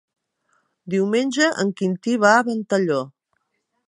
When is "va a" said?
2.23-2.43